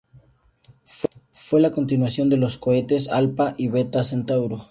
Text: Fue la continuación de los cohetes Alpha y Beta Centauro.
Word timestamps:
Fue 1.31 1.61
la 1.61 1.69
continuación 1.69 2.27
de 2.31 2.37
los 2.37 2.57
cohetes 2.57 3.07
Alpha 3.07 3.53
y 3.59 3.67
Beta 3.67 4.03
Centauro. 4.03 4.57